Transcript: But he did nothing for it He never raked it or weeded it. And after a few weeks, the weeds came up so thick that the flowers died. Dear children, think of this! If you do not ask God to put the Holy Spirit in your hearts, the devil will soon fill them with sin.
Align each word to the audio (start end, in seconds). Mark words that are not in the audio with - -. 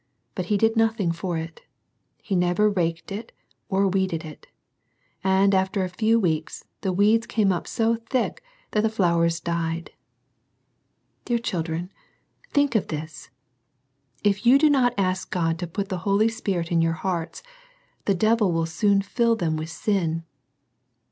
But 0.33 0.45
he 0.47 0.57
did 0.57 0.75
nothing 0.75 1.11
for 1.11 1.37
it 1.37 1.61
He 2.23 2.35
never 2.35 2.71
raked 2.71 3.11
it 3.11 3.31
or 3.69 3.87
weeded 3.87 4.25
it. 4.25 4.47
And 5.23 5.53
after 5.53 5.83
a 5.83 5.89
few 5.89 6.19
weeks, 6.19 6.65
the 6.81 6.91
weeds 6.91 7.27
came 7.27 7.51
up 7.51 7.67
so 7.67 7.97
thick 8.09 8.43
that 8.71 8.81
the 8.81 8.89
flowers 8.89 9.39
died. 9.39 9.91
Dear 11.23 11.37
children, 11.37 11.91
think 12.49 12.73
of 12.73 12.87
this! 12.87 13.29
If 14.23 14.43
you 14.43 14.57
do 14.57 14.71
not 14.71 14.95
ask 14.97 15.29
God 15.29 15.59
to 15.59 15.67
put 15.67 15.89
the 15.89 15.99
Holy 16.01 16.29
Spirit 16.29 16.71
in 16.71 16.81
your 16.81 16.93
hearts, 16.93 17.43
the 18.05 18.15
devil 18.15 18.51
will 18.51 18.65
soon 18.65 19.03
fill 19.03 19.35
them 19.35 19.55
with 19.55 19.69
sin. 19.69 20.23